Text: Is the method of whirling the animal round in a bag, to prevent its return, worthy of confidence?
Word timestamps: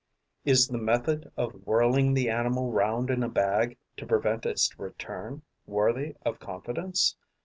Is 0.45 0.67
the 0.69 0.79
method 0.79 1.31
of 1.37 1.53
whirling 1.67 2.15
the 2.15 2.27
animal 2.27 2.71
round 2.71 3.11
in 3.11 3.21
a 3.21 3.29
bag, 3.29 3.77
to 3.97 4.07
prevent 4.07 4.47
its 4.47 4.79
return, 4.79 5.43
worthy 5.67 6.15
of 6.25 6.39
confidence? 6.39 7.15